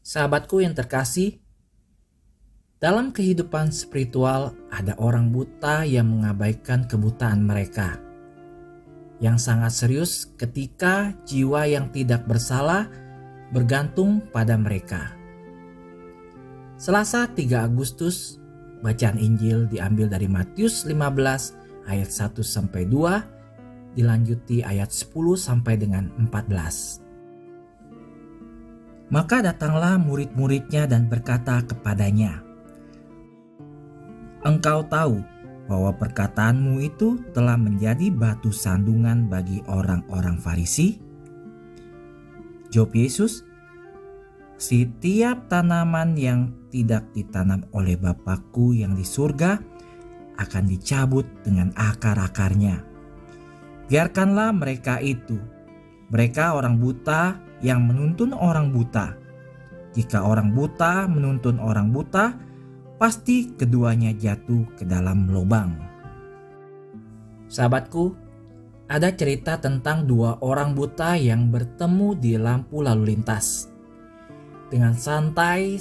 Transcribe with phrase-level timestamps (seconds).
[0.00, 1.40] Sahabatku yang terkasih,
[2.80, 8.00] dalam kehidupan spiritual ada orang buta yang mengabaikan kebutaan mereka.
[9.20, 12.88] Yang sangat serius ketika jiwa yang tidak bersalah
[13.52, 15.12] bergantung pada mereka.
[16.80, 18.40] Selasa 3 Agustus,
[18.80, 26.08] bacaan Injil diambil dari Matius 15 ayat 1 sampai 2 dilanjuti ayat 10 sampai dengan
[26.16, 27.09] 14.
[29.10, 32.46] Maka datanglah murid-muridnya dan berkata kepadanya,
[34.46, 35.20] Engkau tahu
[35.66, 40.96] bahwa perkataanmu itu telah menjadi batu sandungan bagi orang-orang Farisi?
[42.70, 43.42] Jawab Yesus,
[44.60, 49.56] Setiap tanaman yang tidak ditanam oleh Bapakku yang di surga
[50.36, 52.84] akan dicabut dengan akar-akarnya.
[53.88, 55.40] Biarkanlah mereka itu.
[56.12, 59.16] Mereka orang buta yang menuntun orang buta.
[59.96, 62.36] Jika orang buta menuntun orang buta,
[63.00, 65.72] pasti keduanya jatuh ke dalam lubang.
[67.50, 68.14] Sahabatku,
[68.90, 73.70] ada cerita tentang dua orang buta yang bertemu di lampu lalu lintas.
[74.70, 75.78] Dengan santai,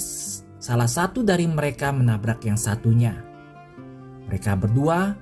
[0.57, 3.13] salah satu dari mereka menabrak yang satunya.
[4.29, 5.13] Mereka berdua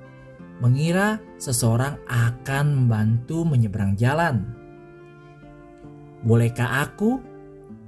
[0.60, 4.56] mengira seseorang akan membantu menyeberang jalan.
[6.28, 7.24] Bolehkah aku?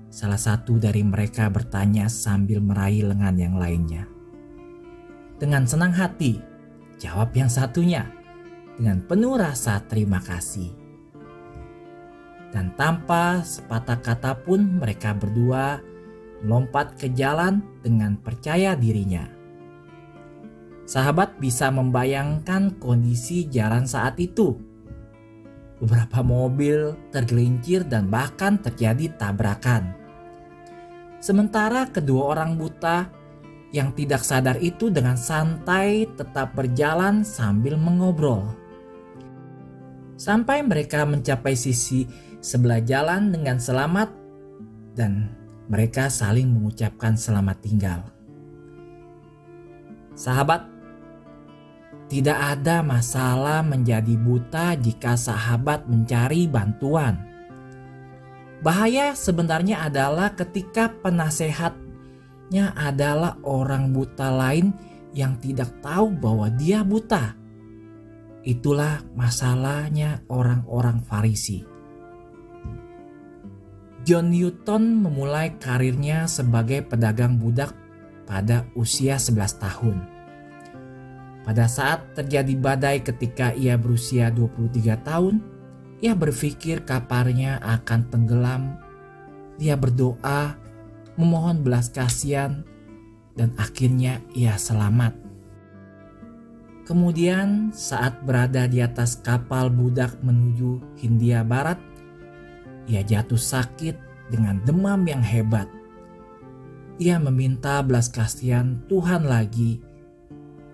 [0.07, 4.07] Salah satu dari mereka bertanya sambil meraih lengan yang lainnya.
[5.35, 6.39] Dengan senang hati,
[6.95, 8.07] jawab yang satunya
[8.79, 10.71] dengan penuh rasa terima kasih.
[12.55, 15.83] Dan tanpa sepatah kata pun mereka berdua
[16.39, 19.27] melompat ke jalan dengan percaya dirinya.
[20.87, 24.68] Sahabat bisa membayangkan kondisi jalan saat itu
[25.79, 29.95] Beberapa mobil tergelincir dan bahkan terjadi tabrakan.
[31.19, 33.07] Sementara kedua orang buta
[33.75, 38.55] yang tidak sadar itu dengan santai tetap berjalan sambil mengobrol.
[40.19, 42.03] Sampai mereka mencapai sisi
[42.43, 44.11] sebelah jalan dengan selamat
[44.95, 45.31] dan
[45.69, 48.01] mereka saling mengucapkan selamat tinggal.
[50.17, 50.67] Sahabat
[52.09, 57.21] tidak ada masalah menjadi buta jika sahabat mencari bantuan.
[58.65, 64.73] Bahaya sebenarnya adalah ketika penasehatnya adalah orang buta lain
[65.13, 67.37] yang tidak tahu bahwa dia buta.
[68.41, 71.61] Itulah masalahnya orang-orang Farisi.
[74.01, 77.77] John Newton memulai karirnya sebagai pedagang budak
[78.25, 80.18] pada usia 11 tahun.
[81.49, 85.41] Pada saat terjadi badai ketika ia berusia 23 tahun,
[85.97, 88.77] ia berpikir kapalnya akan tenggelam.
[89.57, 90.53] Dia berdoa,
[91.17, 92.61] memohon belas kasihan,
[93.33, 95.17] dan akhirnya ia selamat.
[96.85, 101.81] Kemudian saat berada di atas kapal budak menuju Hindia Barat,
[102.85, 103.97] ia jatuh sakit
[104.29, 105.65] dengan demam yang hebat.
[107.01, 109.88] Ia meminta belas kasihan Tuhan lagi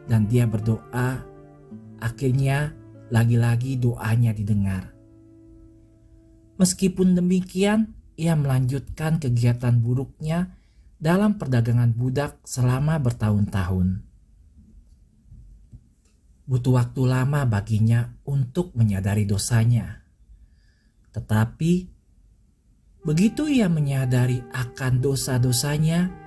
[0.05, 1.21] dan dia berdoa.
[2.01, 2.73] Akhirnya,
[3.09, 4.93] lagi-lagi doanya didengar.
[6.55, 10.55] Meskipun demikian, ia melanjutkan kegiatan buruknya
[10.95, 14.01] dalam perdagangan budak selama bertahun-tahun.
[16.45, 20.05] Butuh waktu lama baginya untuk menyadari dosanya,
[21.11, 21.89] tetapi
[23.01, 26.25] begitu ia menyadari akan dosa-dosanya,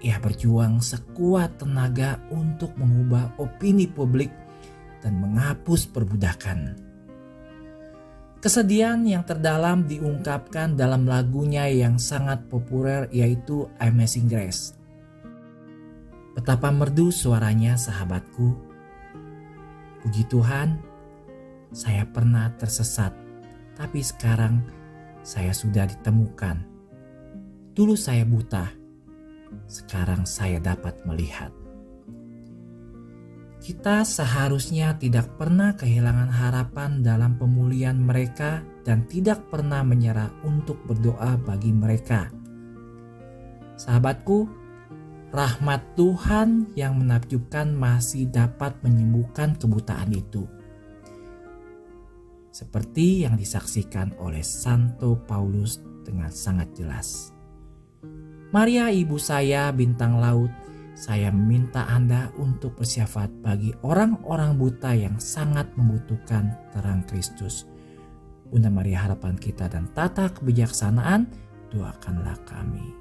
[0.00, 4.32] ia berjuang sekuat tenaga untuk mengubah opini publik
[5.04, 6.76] dan menghapus perbudakan.
[8.40, 14.72] Kesedihan yang terdalam diungkapkan dalam lagunya yang sangat populer yaitu Amazing Grace.
[16.32, 18.56] Betapa merdu suaranya sahabatku.
[20.00, 20.80] Puji Tuhan,
[21.76, 23.12] saya pernah tersesat,
[23.76, 24.64] tapi sekarang
[25.20, 26.64] saya sudah ditemukan.
[27.76, 28.79] Dulu saya buta,
[29.70, 31.54] sekarang saya dapat melihat.
[33.60, 41.36] Kita seharusnya tidak pernah kehilangan harapan dalam pemulihan mereka dan tidak pernah menyerah untuk berdoa
[41.36, 42.32] bagi mereka.
[43.76, 44.48] Sahabatku,
[45.28, 50.48] rahmat Tuhan yang menakjubkan masih dapat menyembuhkan kebutaan itu.
[52.50, 57.30] Seperti yang disaksikan oleh Santo Paulus dengan sangat jelas.
[58.50, 60.50] Maria ibu saya bintang laut,
[60.98, 67.70] saya meminta Anda untuk bersyafaat bagi orang-orang buta yang sangat membutuhkan terang Kristus.
[68.50, 71.30] Bunda Maria harapan kita dan tata kebijaksanaan,
[71.70, 72.99] doakanlah kami.